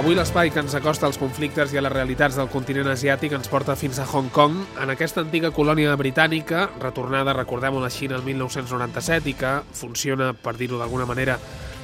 Avui 0.00 0.14
l'espai 0.16 0.48
que 0.48 0.62
ens 0.64 0.72
acosta 0.72 1.04
als 1.04 1.18
conflictes 1.20 1.74
i 1.74 1.76
a 1.76 1.82
les 1.84 1.92
realitats 1.92 2.38
del 2.38 2.46
continent 2.48 2.88
asiàtic 2.88 3.34
ens 3.36 3.50
porta 3.52 3.74
fins 3.76 3.98
a 4.00 4.06
Hong 4.08 4.30
Kong, 4.32 4.54
en 4.80 4.92
aquesta 4.94 5.20
antiga 5.20 5.50
colònia 5.52 5.92
britànica, 6.00 6.62
retornada, 6.80 7.34
recordem-ho, 7.36 7.82
a 7.82 7.84
la 7.84 7.92
Xina 7.92 8.16
el 8.16 8.24
1997 8.24 9.28
i 9.28 9.36
que 9.36 9.52
funciona, 9.76 10.30
per 10.32 10.56
dir-ho 10.56 10.80
d'alguna 10.80 11.04
manera, 11.04 11.36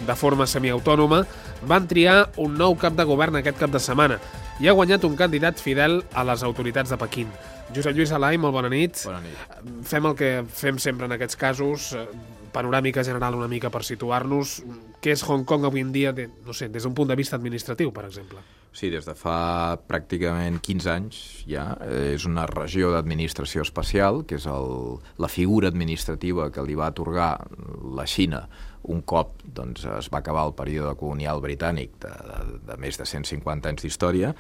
de 0.09 0.17
forma 0.17 0.49
semiautònoma, 0.49 1.27
van 1.69 1.93
triar 1.93 2.31
un 2.41 2.57
nou 2.57 2.81
cap 2.81 2.97
de 2.97 3.05
govern 3.05 3.37
aquest 3.37 3.61
cap 3.61 3.77
de 3.77 3.85
setmana 3.85 4.17
i 4.61 4.69
ha 4.69 4.73
guanyat 4.73 5.05
un 5.05 5.17
candidat 5.17 5.61
fidel 5.61 5.99
a 6.17 6.25
les 6.25 6.43
autoritats 6.47 6.93
de 6.93 6.97
Pequín. 7.01 7.29
Josep 7.77 7.97
Lluís 7.97 8.13
Alai, 8.17 8.39
molt 8.41 8.55
bona 8.57 8.71
nit. 8.73 9.03
Bona 9.05 9.21
nit. 9.21 9.59
Fem 9.85 10.09
el 10.09 10.17
que 10.17 10.31
fem 10.49 10.79
sempre 10.81 11.09
en 11.09 11.17
aquests 11.17 11.37
casos, 11.37 11.91
eh, 11.93 12.07
panoràmica 12.55 13.05
general 13.05 13.37
una 13.37 13.51
mica 13.53 13.69
per 13.71 13.85
situar-nos. 13.85 14.63
Què 15.03 15.13
és 15.13 15.25
Hong 15.29 15.45
Kong 15.45 15.67
avui 15.69 15.85
en 15.85 15.93
dia, 15.93 16.13
de, 16.17 16.31
no 16.47 16.55
sé, 16.57 16.71
des 16.73 16.87
d'un 16.87 16.95
punt 16.95 17.09
de 17.09 17.17
vista 17.17 17.37
administratiu, 17.37 17.93
per 17.93 18.07
exemple? 18.07 18.41
Sí, 18.77 18.91
des 18.93 19.07
de 19.09 19.15
fa 19.17 19.79
pràcticament 19.89 20.59
15 20.61 20.91
anys 20.93 21.21
ja. 21.49 21.71
Eh, 21.87 22.13
és 22.13 22.27
una 22.29 22.45
regió 22.51 22.91
d'administració 22.93 23.65
especial, 23.65 24.21
que 24.29 24.37
és 24.37 24.45
el, 24.53 24.99
la 25.17 25.31
figura 25.33 25.71
administrativa 25.73 26.51
que 26.53 26.65
li 26.67 26.77
va 26.77 26.91
atorgar 26.93 27.31
la 27.97 28.05
Xina 28.05 28.45
un 28.87 29.03
cop 29.03 29.41
doncs, 29.43 29.85
es 29.99 30.09
va 30.13 30.21
acabar 30.21 30.45
el 30.47 30.55
període 30.59 30.95
colonial 30.99 31.41
britànic 31.43 31.97
de, 32.03 32.13
de, 32.29 32.59
de 32.69 32.77
més 32.83 32.99
de 32.99 33.07
150 33.09 33.71
anys 33.73 33.87
d'història 33.87 34.33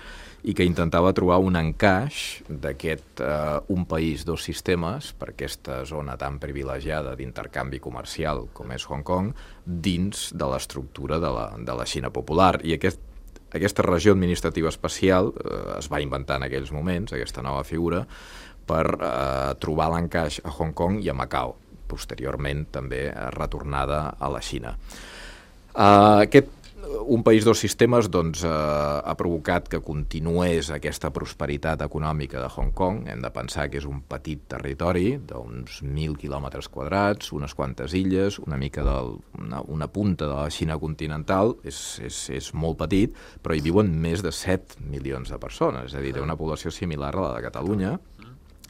i 0.46 0.54
que 0.54 0.66
intentava 0.66 1.14
trobar 1.16 1.40
un 1.42 1.58
encaix 1.58 2.42
d'aquest 2.46 3.22
eh, 3.24 3.58
un 3.74 3.86
país, 3.90 4.26
dos 4.28 4.44
sistemes 4.46 5.12
per 5.18 5.32
aquesta 5.32 5.82
zona 5.88 6.16
tan 6.20 6.38
privilegiada 6.42 7.16
d'intercanvi 7.18 7.80
comercial 7.82 8.46
com 8.54 8.72
és 8.76 8.86
Hong 8.86 9.06
Kong 9.06 9.32
dins 9.64 10.30
de 10.36 10.50
l'estructura 10.52 11.18
de, 11.22 11.32
la, 11.32 11.48
de 11.58 11.74
la 11.74 11.86
Xina 11.88 12.12
popular. 12.14 12.60
I 12.62 12.76
aquest, 12.76 13.02
aquesta 13.56 13.84
regió 13.86 14.14
administrativa 14.14 14.70
especial 14.72 15.32
eh, 15.42 15.78
es 15.78 15.90
va 15.92 16.02
inventar 16.04 16.40
en 16.40 16.46
aquells 16.48 16.72
moments, 16.72 17.12
aquesta 17.12 17.44
nova 17.44 17.64
figura, 17.64 18.04
per 18.66 18.84
eh, 18.96 19.54
trobar 19.62 19.90
l'encaix 19.94 20.40
a 20.44 20.54
Hong 20.58 20.74
Kong 20.76 21.02
i 21.04 21.12
a 21.12 21.16
Macau 21.16 21.56
posteriorment 21.86 22.66
també 22.74 23.06
retornada 23.36 24.16
a 24.18 24.30
la 24.32 24.42
Xina. 24.42 24.72
Uh, 25.76 26.24
aquest 26.24 26.48
un 27.06 27.22
país 27.22 27.44
dos 27.44 27.58
sistemes 27.58 28.10
doncs, 28.10 28.42
eh, 28.44 28.48
ha 28.50 29.14
provocat 29.18 29.68
que 29.68 29.80
continués 29.84 30.70
aquesta 30.70 31.10
prosperitat 31.14 31.82
econòmica 31.82 32.40
de 32.42 32.48
Hong 32.48 32.72
Kong. 32.74 33.06
Hem 33.10 33.22
de 33.22 33.30
pensar 33.34 33.68
que 33.70 33.80
és 33.80 33.86
un 33.88 34.02
petit 34.06 34.42
territori 34.48 35.16
d'uns 35.18 35.80
1.000 35.82 36.16
quilòmetres 36.20 36.68
quadrats, 36.72 37.32
unes 37.32 37.54
quantes 37.54 37.94
illes, 37.94 38.38
una 38.38 38.56
mica 38.56 38.84
de 38.86 38.96
una, 39.40 39.62
una 39.62 39.88
punta 39.88 40.26
de 40.26 40.34
la 40.34 40.50
Xina 40.50 40.78
continental, 40.78 41.56
és, 41.64 42.00
és, 42.04 42.22
és 42.30 42.52
molt 42.54 42.78
petit, 42.84 43.14
però 43.42 43.56
hi 43.56 43.64
viuen 43.64 43.90
més 43.90 44.22
de 44.22 44.32
7 44.32 44.82
milions 44.86 45.30
de 45.30 45.38
persones, 45.42 45.92
és 45.92 45.98
a 45.98 46.02
dir, 46.04 46.14
té 46.16 46.24
una 46.24 46.38
població 46.38 46.70
similar 46.70 47.14
a 47.14 47.28
la 47.28 47.36
de 47.36 47.46
Catalunya 47.48 47.96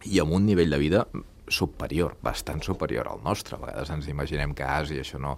i 0.06 0.20
amb 0.22 0.36
un 0.36 0.46
nivell 0.46 0.70
de 0.70 0.78
vida 0.80 1.06
superior, 1.48 2.16
bastant 2.22 2.62
superior 2.62 3.08
al 3.08 3.22
nostre. 3.24 3.56
A 3.56 3.62
vegades 3.62 3.90
ens 3.94 4.08
imaginem 4.10 4.54
que 4.54 4.66
a 4.66 4.80
Àsia 4.80 5.04
això 5.04 5.20
no, 5.22 5.36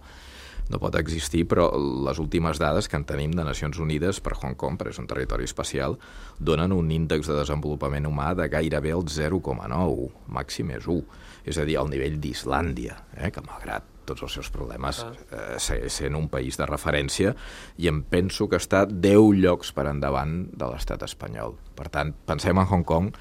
no 0.68 0.80
pot 0.82 0.96
existir, 1.00 1.44
però 1.48 1.68
les 2.06 2.20
últimes 2.20 2.60
dades 2.60 2.88
que 2.88 2.98
en 3.00 3.06
tenim 3.08 3.34
de 3.36 3.44
Nacions 3.46 3.80
Unides 3.80 4.20
per 4.24 4.36
Hong 4.36 4.56
Kong, 4.60 4.78
perquè 4.78 4.94
és 4.94 5.02
un 5.02 5.08
territori 5.10 5.48
especial, 5.48 5.98
donen 6.38 6.76
un 6.76 6.90
índex 6.94 7.30
de 7.30 7.38
desenvolupament 7.40 8.08
humà 8.08 8.34
de 8.38 8.48
gairebé 8.52 8.94
el 8.96 9.06
0,9, 9.08 10.10
màxim 10.38 10.74
és 10.76 10.88
1, 10.88 11.04
és 11.48 11.58
a 11.58 11.68
dir, 11.68 11.78
al 11.80 11.92
nivell 11.92 12.20
d'Islàndia, 12.20 13.02
eh, 13.16 13.32
que 13.32 13.44
malgrat 13.44 13.97
tots 14.08 14.24
els 14.26 14.38
seus 14.38 14.50
problemes, 14.54 15.04
eh, 15.04 15.58
segueix 15.60 16.00
sent 16.02 16.16
un 16.18 16.28
país 16.32 16.58
de 16.58 16.66
referència 16.68 17.34
i 17.78 17.88
em 17.90 18.02
penso 18.02 18.48
que 18.48 18.60
està 18.60 18.84
10 18.88 19.38
llocs 19.42 19.72
per 19.76 19.86
endavant 19.90 20.46
de 20.52 20.70
l'estat 20.70 21.04
espanyol. 21.06 21.56
Per 21.78 21.86
tant, 21.94 22.10
pensem 22.26 22.58
en 22.58 22.66
Hong 22.66 22.84
Kong 22.88 23.12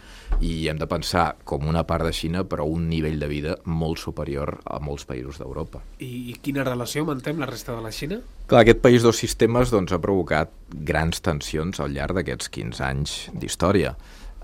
i 0.42 0.68
hem 0.72 0.80
de 0.82 0.88
pensar 0.90 1.36
com 1.46 1.68
una 1.70 1.84
part 1.88 2.08
de 2.08 2.14
Xina, 2.16 2.44
però 2.50 2.66
un 2.66 2.88
nivell 2.90 3.20
de 3.22 3.30
vida 3.30 3.58
molt 3.66 4.02
superior 4.02 4.58
a 4.66 4.80
molts 4.84 5.06
països 5.06 5.38
d'Europa. 5.42 5.84
I, 6.00 6.32
I 6.32 6.38
quina 6.42 6.66
relació 6.66 7.06
mantém 7.06 7.38
la 7.42 7.50
resta 7.50 7.76
de 7.76 7.84
la 7.86 7.94
Xina? 7.94 8.22
Clar, 8.48 8.64
aquest 8.64 8.82
país 8.82 9.04
dos 9.04 9.20
sistemes 9.20 9.74
doncs, 9.74 9.94
ha 9.94 10.02
provocat 10.02 10.54
grans 10.88 11.22
tensions 11.22 11.82
al 11.84 11.94
llarg 11.94 12.18
d'aquests 12.18 12.50
15 12.54 12.86
anys 12.88 13.18
d'història. 13.36 13.94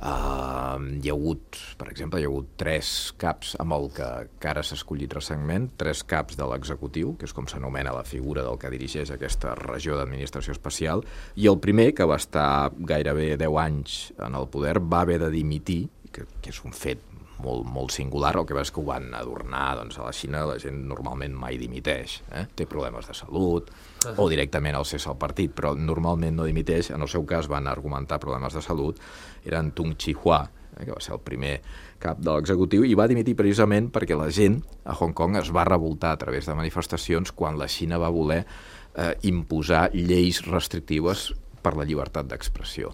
Uh, 0.04 0.82
hi 1.00 1.08
ha 1.08 1.14
hagut, 1.16 1.56
per 1.80 1.88
exemple, 1.88 2.20
hi 2.20 2.26
ha 2.26 2.32
hagut 2.32 2.50
tres 2.60 2.88
caps 3.22 3.54
amb 3.64 3.72
el 3.78 3.86
que, 3.96 4.08
que 4.36 4.50
ara 4.52 4.64
s'ha 4.66 4.76
escollit 4.76 5.16
recentment, 5.16 5.70
tres 5.80 6.02
caps 6.04 6.36
de 6.36 6.48
l'executiu, 6.50 7.14
que 7.16 7.24
és 7.30 7.36
com 7.36 7.48
s'anomena 7.48 7.94
la 7.96 8.04
figura 8.04 8.44
del 8.44 8.60
que 8.60 8.74
dirigeix 8.74 9.14
aquesta 9.16 9.56
regió 9.62 9.96
d'administració 9.96 10.52
especial, 10.58 11.06
i 11.40 11.48
el 11.48 11.62
primer, 11.64 11.94
que 11.96 12.10
va 12.10 12.20
estar 12.20 12.74
gairebé 12.92 13.38
10 13.40 13.60
anys 13.64 13.98
en 14.20 14.36
el 14.36 14.52
poder, 14.52 14.76
va 14.84 15.06
haver 15.08 15.22
de 15.24 15.32
dimitir, 15.32 15.86
que, 16.12 16.28
que 16.44 16.52
és 16.52 16.60
un 16.68 16.76
fet 16.76 17.13
molt, 17.42 17.66
molt 17.66 17.94
singular, 17.94 18.34
el 18.38 18.48
que 18.48 18.56
va 18.56 18.64
és 18.64 18.72
que 18.74 18.82
ho 18.82 18.86
van 18.88 19.10
adornar, 19.18 19.74
doncs 19.80 19.98
a 20.00 20.08
la 20.08 20.14
Xina 20.16 20.44
la 20.48 20.58
gent 20.62 20.84
normalment 20.90 21.36
mai 21.38 21.58
dimiteix, 21.62 22.20
eh? 22.32 22.46
té 22.56 22.68
problemes 22.70 23.08
de 23.10 23.16
salut, 23.18 23.72
o 24.18 24.28
directament 24.30 24.78
el 24.78 24.88
cessa 24.88 25.12
el 25.14 25.20
partit, 25.22 25.54
però 25.56 25.74
normalment 25.78 26.38
no 26.38 26.48
dimiteix, 26.50 26.92
en 26.94 27.02
el 27.04 27.12
seu 27.12 27.26
cas 27.30 27.50
van 27.52 27.70
argumentar 27.72 28.22
problemes 28.24 28.54
de 28.54 28.62
salut, 28.66 29.00
era 29.46 29.64
en 29.64 29.72
Tung 29.76 29.96
Chi-hua, 29.98 30.44
eh, 30.76 30.86
que 30.86 30.92
va 30.92 31.02
ser 31.02 31.16
el 31.18 31.24
primer 31.26 31.58
cap 32.04 32.20
de 32.20 32.32
l'executiu, 32.32 32.86
i 32.86 32.98
va 33.00 33.10
dimitir 33.10 33.38
precisament 33.40 33.90
perquè 33.94 34.18
la 34.20 34.30
gent 34.34 34.60
a 34.86 34.96
Hong 35.00 35.16
Kong 35.16 35.40
es 35.40 35.54
va 35.56 35.66
revoltar 35.68 36.14
a 36.14 36.22
través 36.22 36.50
de 36.50 36.58
manifestacions 36.58 37.32
quan 37.32 37.58
la 37.60 37.70
Xina 37.72 38.02
va 38.02 38.12
voler 38.14 38.44
eh, 38.44 39.14
imposar 39.30 39.90
lleis 39.94 40.44
restrictives 40.46 41.32
per 41.64 41.78
la 41.80 41.88
llibertat 41.88 42.28
d'expressió. 42.28 42.92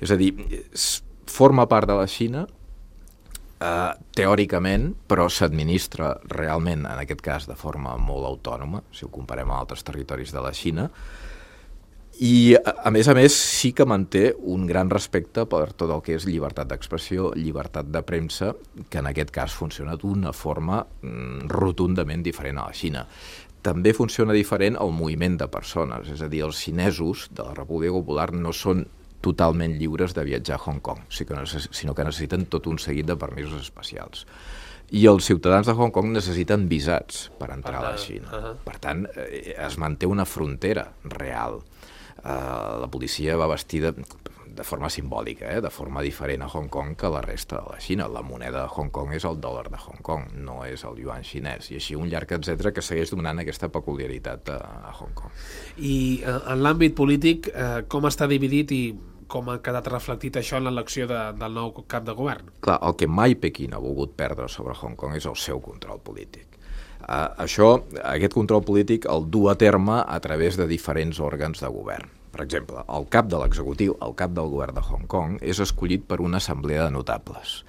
És 0.00 0.12
a 0.12 0.18
dir, 0.20 0.34
forma 1.30 1.66
part 1.70 1.88
de 1.88 1.96
la 1.96 2.08
Xina, 2.10 2.44
Uh, 3.60 3.90
teòricament, 4.16 4.86
però 5.04 5.26
s'administra 5.28 6.14
realment, 6.32 6.86
en 6.88 7.00
aquest 7.02 7.20
cas, 7.20 7.44
de 7.44 7.52
forma 7.60 7.92
molt 8.00 8.24
autònoma, 8.24 8.80
si 8.88 9.04
ho 9.04 9.10
comparem 9.12 9.50
amb 9.50 9.58
altres 9.58 9.84
territoris 9.84 10.32
de 10.32 10.40
la 10.40 10.54
Xina, 10.56 10.86
i, 12.20 12.52
a, 12.52 12.72
a 12.84 12.90
més 12.92 13.08
a 13.08 13.14
més, 13.16 13.32
sí 13.32 13.70
que 13.72 13.86
manté 13.88 14.34
un 14.52 14.66
gran 14.68 14.90
respecte 14.92 15.46
per 15.48 15.70
tot 15.72 15.92
el 15.92 16.02
que 16.04 16.18
és 16.18 16.26
llibertat 16.28 16.68
d'expressió, 16.68 17.30
llibertat 17.36 17.88
de 17.88 18.02
premsa, 18.04 18.50
que 18.92 19.00
en 19.00 19.08
aquest 19.08 19.32
cas 19.32 19.54
funciona 19.56 19.96
d'una 19.96 20.34
forma 20.36 20.82
mm, 20.84 21.48
rotundament 21.52 22.24
diferent 22.24 22.60
a 22.60 22.66
la 22.68 22.76
Xina. 22.76 23.06
També 23.64 23.94
funciona 23.96 24.36
diferent 24.36 24.76
el 24.80 24.92
moviment 24.96 25.36
de 25.40 25.48
persones, 25.52 26.08
és 26.12 26.20
a 26.20 26.28
dir, 26.32 26.42
els 26.44 26.60
xinesos 26.60 27.28
de 27.32 27.44
la 27.44 27.56
República 27.56 27.96
Popular 27.96 28.30
no 28.36 28.52
són 28.52 28.84
totalment 29.20 29.76
lliures 29.78 30.14
de 30.16 30.24
viatjar 30.24 30.56
a 30.56 30.64
Hong 30.64 30.80
Kong, 30.80 31.04
sinó 31.10 31.94
que 31.94 32.04
necessiten 32.04 32.46
tot 32.46 32.66
un 32.66 32.78
seguit 32.78 33.06
de 33.06 33.16
permisos 33.20 33.60
especials. 33.60 34.26
I 34.90 35.04
els 35.06 35.28
ciutadans 35.28 35.68
de 35.68 35.74
Hong 35.78 35.92
Kong 35.94 36.10
necessiten 36.10 36.66
visats 36.70 37.28
per 37.38 37.52
entrar 37.54 37.78
a 37.78 37.92
la 37.92 37.98
Xina. 37.98 38.26
Uh 38.26 38.44
-huh. 38.44 38.56
Per 38.64 38.78
tant, 38.78 39.06
eh, 39.16 39.54
es 39.56 39.78
manté 39.78 40.06
una 40.06 40.24
frontera 40.24 40.92
real. 41.04 41.62
Uh, 42.22 42.80
la 42.80 42.88
policia 42.90 43.36
va 43.36 43.46
vestida 43.46 43.94
de 44.56 44.64
forma 44.64 44.90
simbòlica, 44.90 45.48
eh? 45.50 45.60
de 45.60 45.70
forma 45.70 46.02
diferent 46.02 46.42
a 46.42 46.48
Hong 46.48 46.68
Kong 46.68 46.96
que 46.98 47.10
la 47.12 47.22
resta 47.22 47.60
de 47.60 47.74
la 47.74 47.80
Xina. 47.80 48.08
La 48.08 48.22
moneda 48.22 48.64
de 48.64 48.68
Hong 48.74 48.90
Kong 48.90 49.14
és 49.16 49.24
el 49.28 49.40
dòlar 49.40 49.68
de 49.70 49.78
Hong 49.78 50.02
Kong, 50.02 50.32
no 50.44 50.60
és 50.66 50.84
el 50.84 50.98
yuan 51.02 51.24
xinès, 51.26 51.70
i 51.70 51.78
així 51.80 51.96
un 51.98 52.10
llarg 52.10 52.32
etc 52.36 52.72
que 52.74 52.84
segueix 52.84 53.12
donant 53.14 53.42
aquesta 53.42 53.70
peculiaritat 53.72 54.52
a, 54.54 54.58
a 54.90 54.92
Hong 54.98 55.14
Kong. 55.14 55.32
I 55.78 55.96
uh, 56.24 56.52
en 56.54 56.64
l'àmbit 56.64 56.96
polític, 56.98 57.50
uh, 57.54 57.80
com 57.88 58.08
està 58.10 58.28
dividit 58.30 58.74
i 58.76 58.82
com 59.30 59.48
ha 59.52 59.60
quedat 59.62 59.86
reflectit 59.92 60.40
això 60.40 60.58
en 60.58 60.66
l'elecció 60.66 61.06
de, 61.06 61.18
del 61.38 61.54
nou 61.54 61.72
cap 61.86 62.06
de 62.06 62.14
govern? 62.18 62.50
Clar, 62.66 62.80
el 62.86 62.96
que 62.98 63.06
mai 63.06 63.36
Pequín 63.38 63.76
ha 63.76 63.82
volgut 63.82 64.16
perdre 64.18 64.50
sobre 64.50 64.74
Hong 64.74 64.98
Kong 64.98 65.18
és 65.18 65.28
el 65.30 65.38
seu 65.38 65.62
control 65.62 66.02
polític. 66.02 66.48
Uh, 67.00 67.30
això, 67.46 67.76
aquest 68.04 68.34
control 68.36 68.64
polític 68.66 69.06
el 69.08 69.30
du 69.32 69.46
a 69.48 69.56
terme 69.58 70.02
a 70.02 70.18
través 70.20 70.58
de 70.60 70.68
diferents 70.70 71.22
òrgans 71.22 71.62
de 71.62 71.70
govern. 71.72 72.19
Per 72.30 72.44
exemple, 72.44 72.84
el 72.88 73.08
cap 73.10 73.30
de 73.30 73.38
l'executiu, 73.42 73.96
el 74.06 74.14
cap 74.18 74.34
del 74.36 74.50
govern 74.52 74.76
de 74.76 74.84
Hong 74.86 75.08
Kong, 75.10 75.38
és 75.42 75.58
escollit 75.62 76.06
per 76.06 76.20
una 76.22 76.38
assemblea 76.38 76.86
de 76.86 76.94
notables 76.94 77.60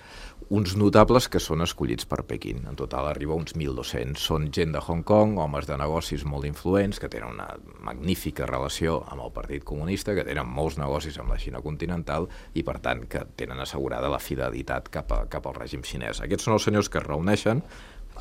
uns 0.52 0.74
notables 0.76 1.30
que 1.32 1.40
són 1.40 1.64
escollits 1.64 2.04
per 2.12 2.26
Pequín. 2.28 2.66
En 2.68 2.76
total 2.76 3.06
arriba 3.08 3.38
uns 3.40 3.54
1.200. 3.56 4.20
Són 4.20 4.50
gent 4.52 4.74
de 4.76 4.82
Hong 4.84 5.06
Kong, 5.08 5.38
homes 5.40 5.68
de 5.70 5.78
negocis 5.80 6.26
molt 6.28 6.44
influents, 6.50 7.00
que 7.00 7.08
tenen 7.08 7.38
una 7.38 7.48
magnífica 7.88 8.50
relació 8.50 8.98
amb 9.14 9.24
el 9.24 9.32
Partit 9.32 9.64
Comunista, 9.64 10.12
que 10.18 10.26
tenen 10.28 10.52
molts 10.52 10.76
negocis 10.82 11.16
amb 11.24 11.32
la 11.32 11.40
Xina 11.40 11.64
continental 11.64 12.28
i, 12.52 12.66
per 12.68 12.82
tant, 12.84 13.06
que 13.08 13.24
tenen 13.40 13.64
assegurada 13.64 14.12
la 14.12 14.20
fidelitat 14.20 14.92
cap, 14.92 15.16
a, 15.16 15.24
cap 15.32 15.48
al 15.48 15.56
règim 15.56 15.88
xinès. 15.88 16.20
Aquests 16.20 16.50
són 16.50 16.58
els 16.60 16.68
senyors 16.68 16.92
que 16.92 17.00
es 17.00 17.08
reuneixen 17.08 17.64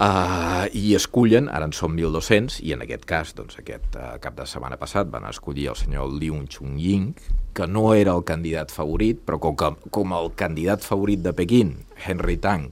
Uh, 0.00 0.64
i 0.73 0.94
escullen, 0.97 1.50
ara 1.52 1.67
en 1.69 1.75
són 1.76 1.93
1.200, 1.93 2.62
i 2.64 2.70
en 2.73 2.81
aquest 2.81 3.02
cas, 3.05 3.35
doncs, 3.37 3.58
aquest 3.61 3.99
uh, 4.00 4.14
cap 4.23 4.32
de 4.38 4.47
setmana 4.49 4.79
passat 4.81 5.11
van 5.12 5.26
escollir 5.29 5.67
el 5.69 5.76
senyor 5.76 6.14
Liu 6.14 6.38
Chung-ying, 6.49 7.11
que 7.52 7.67
no 7.69 7.91
era 7.93 8.14
el 8.17 8.25
candidat 8.25 8.73
favorit, 8.73 9.20
però 9.29 9.37
com, 9.44 9.58
que, 9.61 9.69
com 9.93 10.17
el 10.17 10.32
candidat 10.41 10.88
favorit 10.88 11.20
de 11.20 11.35
Pequín, 11.37 11.75
Henry 12.00 12.38
Tang, 12.41 12.70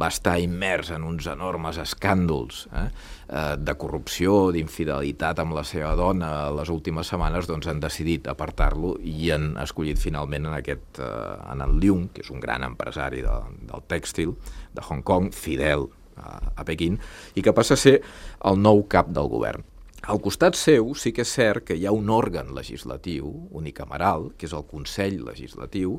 va 0.00 0.08
estar 0.08 0.38
immers 0.40 0.94
en 0.96 1.04
uns 1.04 1.28
enormes 1.28 1.76
escàndols 1.82 2.62
eh, 2.72 2.86
eh 3.28 3.56
de 3.60 3.74
corrupció, 3.76 4.48
d'infidelitat 4.54 5.42
amb 5.42 5.58
la 5.58 5.66
seva 5.66 5.92
dona 5.98 6.48
les 6.54 6.72
últimes 6.72 7.12
setmanes, 7.12 7.50
doncs 7.50 7.68
han 7.68 7.84
decidit 7.84 8.30
apartar-lo 8.30 8.96
i 9.02 9.32
han 9.34 9.52
escollit 9.60 10.00
finalment 10.00 10.48
en, 10.48 10.56
aquest, 10.62 11.02
eh, 11.02 11.36
en 11.52 11.60
el 11.66 11.76
Liu, 11.82 12.06
que 12.14 12.24
és 12.24 12.32
un 12.32 12.40
gran 12.40 12.64
empresari 12.64 13.20
de, 13.26 13.38
del 13.68 13.88
tèxtil 13.90 14.38
de 14.72 14.88
Hong 14.88 15.04
Kong, 15.04 15.34
fidel 15.34 15.90
a, 16.20 16.38
a 16.54 16.66
Pequín, 16.68 16.98
i 17.34 17.42
que 17.42 17.54
passa 17.56 17.76
a 17.76 17.80
ser 17.80 17.98
el 18.46 18.60
nou 18.60 18.84
cap 18.90 19.10
del 19.12 19.28
govern. 19.32 19.64
Al 20.08 20.20
costat 20.24 20.56
seu 20.56 20.94
sí 20.96 21.12
que 21.12 21.26
és 21.26 21.32
cert 21.36 21.66
que 21.68 21.76
hi 21.76 21.84
ha 21.86 21.92
un 21.92 22.08
òrgan 22.08 22.54
legislatiu 22.56 23.28
unicameral, 23.56 24.30
que 24.38 24.48
és 24.48 24.54
el 24.56 24.64
Consell 24.68 25.20
Legislatiu, 25.26 25.98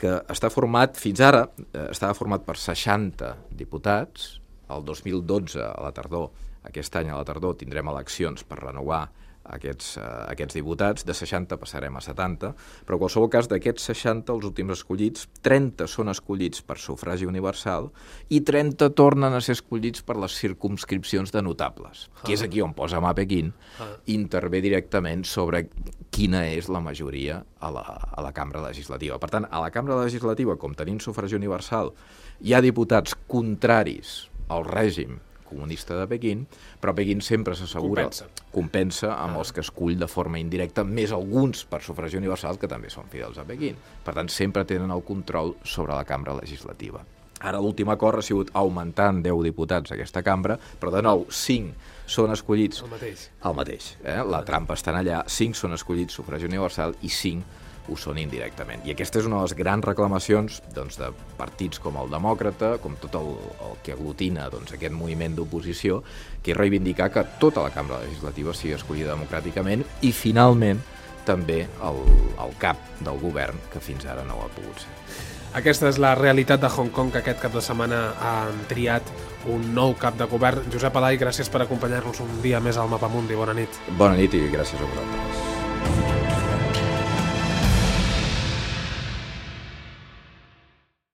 que 0.00 0.18
està 0.32 0.50
format, 0.52 0.96
fins 0.96 1.20
ara, 1.24 1.46
eh, 1.72 1.88
estava 1.90 2.16
format 2.16 2.44
per 2.44 2.56
60 2.56 3.34
diputats, 3.56 4.38
el 4.70 4.84
2012, 4.84 5.60
a 5.60 5.80
la 5.82 5.92
tardor, 5.92 6.30
aquest 6.68 6.96
any 7.00 7.10
a 7.10 7.16
la 7.16 7.24
tardor, 7.24 7.56
tindrem 7.60 7.88
eleccions 7.88 8.44
per 8.44 8.60
renovar 8.60 9.06
aquests, 9.54 9.96
uh, 10.00 10.06
aquests 10.30 10.58
diputats, 10.58 11.04
de 11.06 11.14
60 11.16 11.58
passarem 11.60 11.96
a 11.96 12.02
70, 12.04 12.52
però 12.86 12.96
en 12.96 13.02
qualsevol 13.02 13.30
cas 13.32 13.48
d'aquests 13.50 13.90
60, 13.92 14.34
els 14.34 14.46
últims 14.48 14.74
escollits, 14.76 15.26
30 15.46 15.88
són 15.90 16.12
escollits 16.12 16.64
per 16.66 16.78
sufragi 16.80 17.28
universal 17.28 17.90
i 18.30 18.42
30 18.46 18.90
tornen 18.98 19.34
a 19.36 19.42
ser 19.44 19.58
escollits 19.58 20.04
per 20.06 20.18
les 20.20 20.36
circumscripcions 20.38 21.34
de 21.34 21.42
notables, 21.42 22.08
ah. 22.10 22.24
que 22.26 22.36
és 22.36 22.44
aquí 22.46 22.62
on 22.64 22.74
posa 22.76 23.02
mà 23.02 23.14
Pequín, 23.16 23.52
ah. 23.80 23.92
intervé 24.12 24.62
directament 24.64 25.24
sobre 25.28 25.66
quina 26.10 26.44
és 26.50 26.68
la 26.68 26.82
majoria 26.82 27.40
a 27.60 27.70
la, 27.72 27.84
a 27.84 28.22
la 28.24 28.34
cambra 28.36 28.62
legislativa. 28.64 29.18
Per 29.22 29.30
tant, 29.32 29.46
a 29.50 29.62
la 29.62 29.70
cambra 29.74 29.98
legislativa, 30.02 30.56
com 30.60 30.74
tenim 30.76 31.00
sufragi 31.02 31.38
universal, 31.38 31.94
hi 32.40 32.54
ha 32.54 32.62
diputats 32.64 33.16
contraris 33.30 34.30
al 34.50 34.64
règim 34.66 35.20
comunista 35.50 35.98
de 35.98 36.06
Pequín, 36.10 36.46
però 36.80 36.94
Pequín 36.96 37.20
sempre 37.20 37.56
s'assegura... 37.58 38.06
Compensa. 38.06 38.30
Compensa 38.50 39.12
amb 39.16 39.36
ah. 39.36 39.42
els 39.42 39.52
que 39.54 39.64
escull 39.64 39.98
de 39.98 40.08
forma 40.10 40.40
indirecta, 40.40 40.86
més 40.86 41.12
alguns 41.14 41.66
per 41.70 41.82
sufragi 41.84 42.18
universal 42.18 42.58
que 42.58 42.70
també 42.70 42.90
són 42.90 43.10
fidels 43.12 43.38
a 43.38 43.46
Pequín. 43.46 43.78
Per 44.04 44.16
tant, 44.16 44.30
sempre 44.32 44.66
tenen 44.66 44.90
el 44.94 45.04
control 45.06 45.56
sobre 45.62 45.94
la 45.94 46.06
cambra 46.08 46.34
legislativa. 46.38 47.04
Ara 47.40 47.60
l'últim 47.62 47.88
acord 47.88 48.20
ha 48.20 48.24
sigut 48.24 48.50
augmentar 48.52 49.08
en 49.14 49.22
10 49.24 49.46
diputats 49.46 49.94
aquesta 49.94 50.20
cambra, 50.22 50.58
però 50.80 50.92
de 50.92 51.00
nou 51.04 51.24
5 51.32 52.10
són 52.10 52.34
escollits... 52.34 52.82
El 52.84 52.92
mateix. 52.92 53.24
El 53.48 53.56
mateix. 53.56 53.94
Eh? 54.04 54.18
La 54.28 54.42
trampa 54.44 54.76
està 54.76 54.92
allà, 54.92 55.22
5 55.24 55.56
són 55.56 55.76
escollits 55.76 56.18
sufragi 56.20 56.48
universal 56.50 56.98
i 57.00 57.08
5 57.08 57.69
ho 57.90 57.98
són 57.98 58.20
indirectament. 58.22 58.84
I 58.86 58.94
aquesta 58.94 59.20
és 59.20 59.28
una 59.28 59.40
de 59.40 59.48
les 59.48 59.56
grans 59.58 59.84
reclamacions 59.84 60.60
doncs, 60.74 60.98
de 61.00 61.10
partits 61.38 61.82
com 61.82 61.98
el 62.00 62.12
demòcrata, 62.12 62.76
com 62.82 62.96
tot 63.02 63.18
el, 63.18 63.32
el 63.66 63.76
que 63.84 63.96
aglutina 63.96 64.48
doncs, 64.52 64.74
aquest 64.76 64.94
moviment 64.94 65.34
d'oposició, 65.36 66.00
que 66.42 66.54
és 66.54 66.58
reivindicar 66.58 67.10
que 67.12 67.26
tota 67.42 67.66
la 67.66 67.74
cambra 67.74 68.00
legislativa 68.04 68.54
sigui 68.54 68.76
escollida 68.78 69.14
democràticament 69.14 69.84
i, 70.00 70.14
finalment, 70.14 70.80
també 71.26 71.64
el, 71.84 72.00
el 72.40 72.56
cap 72.62 72.80
del 73.04 73.18
govern, 73.20 73.58
que 73.72 73.82
fins 73.82 74.06
ara 74.08 74.24
no 74.26 74.38
ho 74.38 74.46
ha 74.46 74.54
pogut 74.54 74.86
ser. 74.86 74.96
Aquesta 75.58 75.88
és 75.90 75.98
la 75.98 76.12
realitat 76.14 76.62
de 76.62 76.68
Hong 76.70 76.92
Kong, 76.94 77.10
que 77.10 77.24
aquest 77.24 77.40
cap 77.42 77.54
de 77.56 77.62
setmana 77.64 78.12
han 78.22 78.60
triat 78.70 79.10
un 79.50 79.72
nou 79.74 79.96
cap 79.98 80.14
de 80.20 80.28
govern. 80.30 80.62
Josep 80.70 81.00
Alai, 81.00 81.18
gràcies 81.18 81.50
per 81.50 81.64
acompanyar-nos 81.64 82.22
un 82.22 82.38
dia 82.44 82.62
més 82.62 82.78
al 82.78 82.92
Mapamundi. 82.92 83.34
Bona 83.34 83.58
nit. 83.58 83.82
Bona 83.98 84.14
nit 84.20 84.38
i 84.38 84.46
gràcies 84.52 84.78
a 84.78 84.86
vosaltres. 84.86 86.19